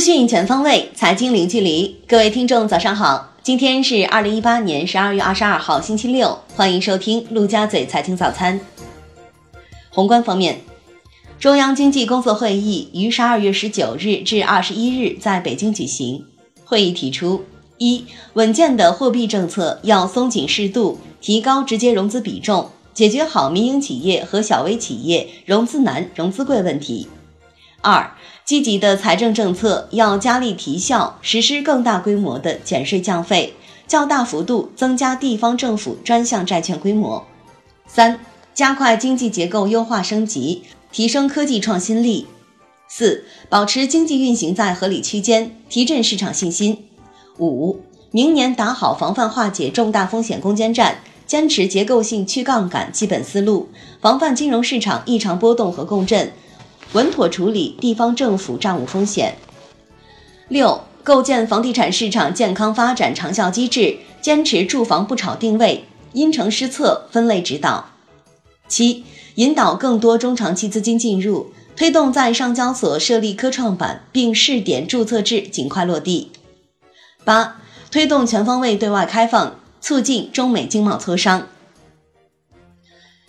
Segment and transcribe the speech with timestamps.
[0.00, 1.94] 资讯全方位，财经零距离。
[2.08, 3.34] 各位听众，早上好！
[3.42, 6.38] 今天是二零一八年十二月二十二号，星期六。
[6.56, 8.58] 欢迎收听陆家嘴财经早餐。
[9.90, 10.62] 宏观方面，
[11.38, 16.24] 中央经济工作会议于十二月十九日至二十一日在北京举行。
[16.64, 17.44] 会议提出，
[17.76, 27.06] 一稳健的货币政策要松紧适度，提高直接融资比重，解决好民营企业和小微企业融资难、融资贵问题。
[27.82, 28.12] 二
[28.44, 33.54] 积极的财政政策要加力提效，实施更大规模的减税降费，
[33.86, 37.24] 较大幅度增加地方政府专项债券规模。
[37.86, 38.20] 三、
[38.52, 40.62] 加快经济结构优化升级，
[40.92, 42.26] 提升科技创新力。
[42.88, 46.86] 四、保持经济运行在合理区间，提振市场信心。
[47.38, 53.68] 五、明年打好防范化解重大风险攻坚战，坚持结构性去杠杆基本思路，
[54.00, 56.32] 防范金融市场异常波动和共振。
[56.92, 59.36] 稳妥处理地方政府债务风险。
[60.48, 67.90] 六、构建房地产市场健康发展长效机制，坚持住房不炒定位，因城施策，分类指导。
[68.66, 69.04] 七、
[69.36, 76.32] 引导更多中长期资金进入，推动在上交所设立科创板并试点注册制尽快落地。
[77.24, 81.46] 八、推动全方位对外开放，促进中美经贸磋商。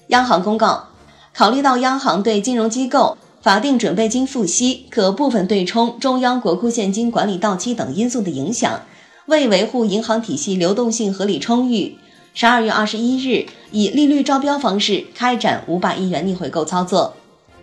[0.08, 0.90] 央行公告，
[1.34, 3.18] 考虑到央行对金融机构。
[3.42, 8.86] 法定准备金付息可部分对冲中央国库现金管理到期等因素的影响，
[9.26, 11.98] 为维护银行体系流动性合理充裕，
[12.36, 17.16] 十二月二十一日以利率招标方式开展五百亿元逆回购操作，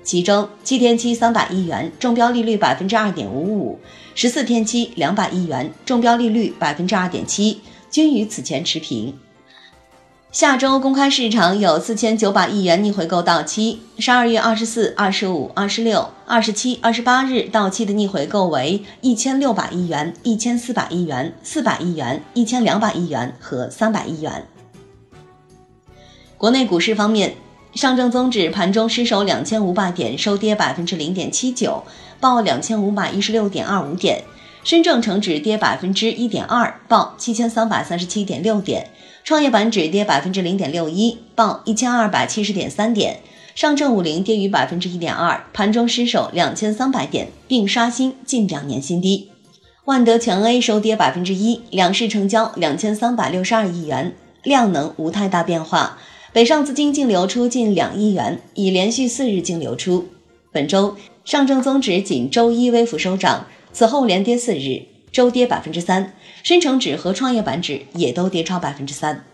[0.03, 3.79] 其中七天期三百亿元中标利率百分之二点五五，
[4.17, 9.15] 十四天期两百亿元中标利率百分之二点七，均与此前持平。
[10.39, 24.47] 下周公开市场有四千九百亿元逆回购到期，十二月二十四、二十五、二十六、二十七、二十八日到期的逆回购为一千六百亿元、一千四百亿元、四百亿元、一千两百亿元和三百亿元。
[26.37, 27.35] 国内股市方面，
[27.75, 31.83] 上证综指盘中失守两千五百点，收跌百分之零点七九，
[32.21, 34.21] 报两千五百一十六点二五点；
[34.69, 38.91] 深证成指跌百分之一点二，报七千三百三十七点六点。
[39.25, 43.21] 创业板指跌百分之零点六一，报一千二百七十点三点。
[43.55, 49.31] 上证五零跌逾百分之一点二，盘中失守两千三百点，并刷新近两年新低。
[49.87, 55.97] 万德全 A 收跌百分之一，两市成交两千三百六十二亿元，量能无太大变化。
[56.35, 60.09] 北上资金净流出近两亿元，已连续四日净流出。
[60.53, 63.47] 本周上证综指仅周一微幅收涨，
[63.79, 64.87] 此后连跌四日。
[65.13, 66.13] 周跌百分之三，
[66.43, 69.25] 深成指和创业板指也都跌超百分之三。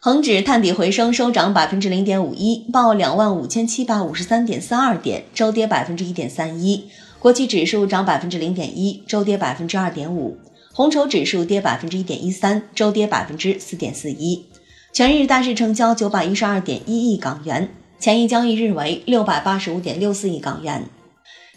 [0.00, 6.88] 恒指探底回升，收涨百分之零点五一，报两万五千七百五十三点三二点，周跌百分之一点三一。
[7.18, 10.38] 国企指数涨百分之零点一，周跌百分之二点五。
[10.72, 14.46] 红筹指数跌百分之一点一三，周跌百分之四点四一。
[14.94, 17.68] 全日大市成交九百一十二点一亿港元，
[17.98, 20.84] 前一交易日为六百八十五点六四亿港元。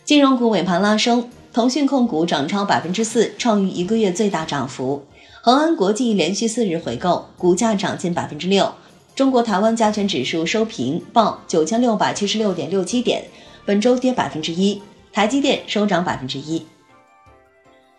[0.03, 1.30] 金融股尾盘拉升。
[1.57, 5.01] 腾讯控股涨超百分之四，创逾一个月最大涨幅。
[5.41, 8.72] 恒安国际连续四日回购，股价涨近百分之六。
[9.16, 13.23] 中国台湾加权指数收平，报九千六百七十六点六七点，
[13.66, 14.84] 本周跌百分之一。
[15.12, 16.63] 台积电收涨百分之一。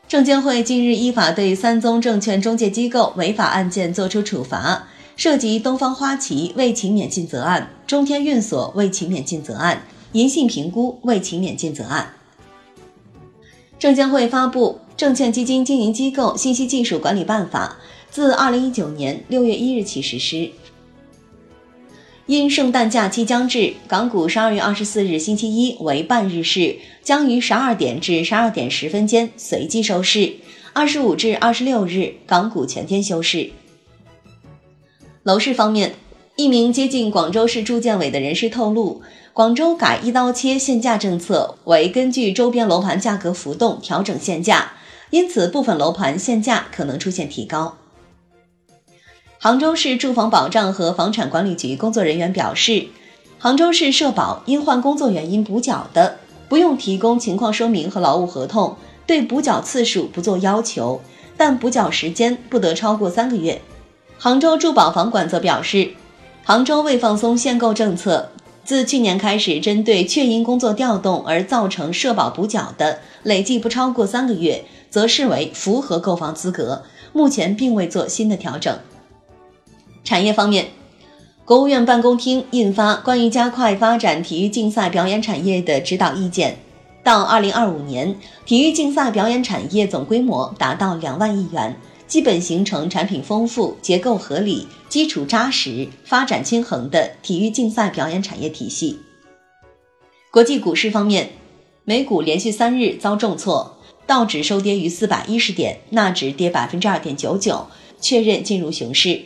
[0.07, 4.87] 证监会近日依法对三宗证券中介机构违法案件作出处罚，
[5.17, 9.83] 涉及东方花旗未勤勉尽责案、中天运所未勤勉尽责案、
[10.13, 12.15] 银信评估未勤勉尽责案。
[13.79, 17.79] 证监会发布《证券基金经营机构信息技术管理办法》，
[18.13, 20.51] 自二零一九年六月一日起实施。
[22.27, 30.35] 因圣诞假期将至，港股十二月二十四日星期一为半日市，将于十二点至十二点十分间随机收市。
[30.73, 33.51] 二十五至二十六日，港股全天休市。
[35.23, 35.95] 楼市方面，
[36.39, 39.03] 一名接近广州市住建委的人士透露。
[39.33, 44.75] 广州改一刀切限价政策为根据周边楼盘价格浮动调整限价，
[45.11, 47.77] 因此部分楼盘限价可能出现提高。
[49.41, 52.87] 杭州市住房保障和房产管理局工作人员表示，
[53.41, 58.77] 杭州市社保因换工作原因补缴的，不用提供情况说明和劳务合同，
[59.09, 61.01] 对补缴次数不做要求，
[61.37, 63.61] 但补缴时间不得超过三个月。
[64.21, 65.93] 杭州住保房管则表示，
[66.49, 68.31] 杭州未放松限购政策。
[68.65, 76.85] 自去年开始，针对确因工作调动而造成社保补缴的，累计不超过三个月，则视为符合购房资格。
[77.13, 78.75] 目前并未做新的调整。
[80.03, 80.69] 产业方面，
[81.45, 86.53] 国务院办公厅印发《关于加快发展体育竞赛表演产业的指导意见》，
[87.05, 88.17] 到二零二五年，
[88.47, 91.77] 体育竞赛表演产业总规模达到两万亿元，
[92.09, 98.99] 基本形成产品丰富、结构合理、基础扎实、发展均衡的体育竞赛表演产业体系。
[100.31, 101.31] 国际股市方面，
[101.85, 107.67] 美股连续三日遭重挫，道指收跌于四百一十点，纳指跌百分之二点九九，
[108.01, 109.21] 确认进入熊市。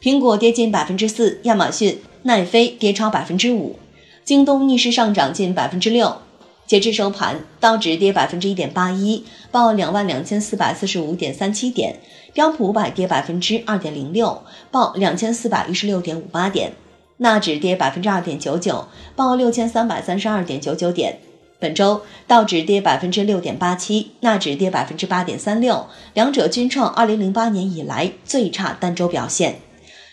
[0.00, 3.78] 苹果跌近百分之四，亚马逊、奈飞跌超百分之五，
[4.24, 6.16] 京东逆势上涨近百分之六。
[6.66, 11.94] 截至收盘，道指跌百分之一点八一，报两万两千四百四十五点三七点；
[12.32, 16.70] 标普五百跌百分之二点零六，报两千四百一十六点五八点；
[17.18, 21.18] 纳指跌百分之二点九九，报六千三百三十二点九九点。
[21.58, 29.60] 本周，道指跌百分之六点八七，纳指跌百分之八点三六，两者均创二零零八年以来最差单周表现。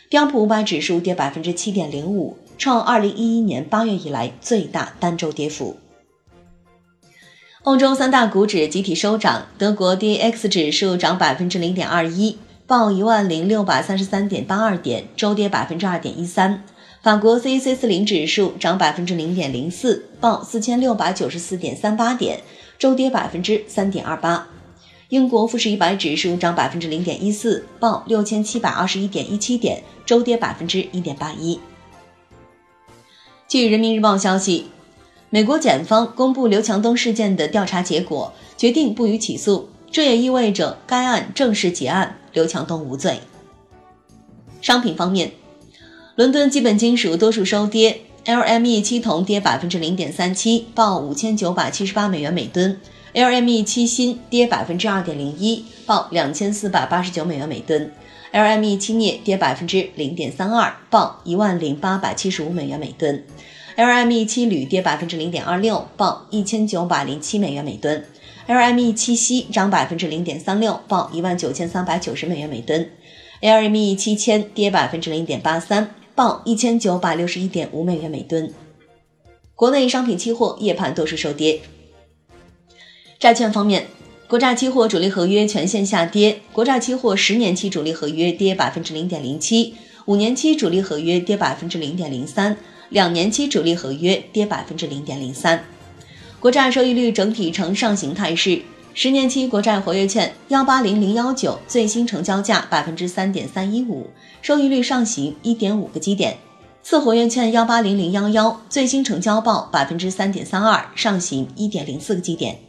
[0.10, 5.78] 标普五百指数跌百分之七点零五，创二零一一年八月以来最大单周跌幅。
[7.70, 16.64] 欧洲三大股指集体收涨，德国 DAX 指数涨百分之零点二一，报一万零六百三十三点八二点，周跌百分之二点一三。
[17.04, 22.40] 法国 CAC 四零指数涨百分之零点零四，报四千六百九十四点三八点，
[22.80, 24.48] 周跌百分之三点二八。
[25.10, 31.60] 英国富时一百指数涨百分之零点一四，报六千七百二十一点一七点，周跌百分之一点八一。
[33.48, 34.66] 据人民日报消息，
[35.32, 43.20] 美国检方公布刘强东事件的调查结果，决定不予起诉，这也意味着该案正式结案，刘强东无罪。
[44.60, 45.34] 商品方面，
[46.16, 52.80] 伦敦基本金属多数收跌，LME 期铜跌百分之零点三七，报五千九百七十八美元每吨。
[53.14, 57.92] LME 期锌跌百分之二点零一，报两千四百八十九美元每吨
[58.34, 63.24] ；LME 期镍跌百分之零点三二，报一万零八百七十五美元每吨
[63.78, 68.06] ；LME 七铝跌百分之零点二六，报一千九百零七美元每吨
[68.48, 72.90] ；LME 七锡涨百分之零点三六，报一万九千三百九十美元每吨
[73.42, 78.52] ；LME 七铅跌百分之零点八三，报一千九百六十一点五美元每吨。
[79.56, 81.60] 国内商品期货夜盘多数收跌。
[83.20, 83.88] 债券方面，
[84.30, 89.74] 国债期货主力合约全线下跌，国债期货十年期主力合约跌百分之零点零七，
[90.06, 92.56] 五年期主力合约跌百分之零点零三，
[92.90, 95.64] 两年期主力合约跌百分之零点零三。
[96.40, 98.62] 国债收益率整体呈上行态势，
[98.94, 104.12] 十年期国债活跃券幺八零零幺九最新成交价百分之三点三一五，
[104.44, 106.36] 收益率上行一点五个基点；
[106.84, 112.69] 次活跃券幺八零零幺幺最新成交报百分之三点三二，上行一点零四个基点。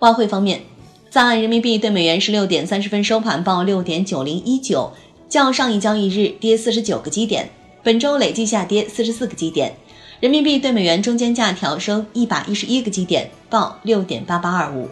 [0.00, 0.60] 外汇方面，
[1.08, 4.92] 在岸人民币对美元十六点三十分收盘报六点九零一九，
[5.26, 7.48] 较上一交易日跌四十九个基点，
[7.82, 9.74] 本周累计下跌四十四个基点。
[10.20, 14.88] 人民币对美元中间价调升一百一十一个基点，报六点八八二五。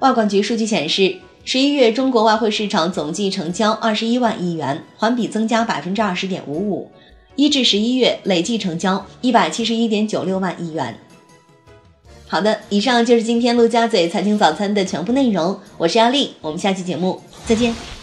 [0.00, 6.90] 外管局数据显示，十一月中国外汇市场总计成交二十一万亿元，环比增加百分之二十点五五。
[7.36, 10.98] 一至十一月累计成交一百七十一点九六万亿元。
[12.28, 15.58] 好的，以上就是今天陆家嘴财经早餐的全部内容。
[15.78, 17.95] 我是阿丽，我们下期节目再见。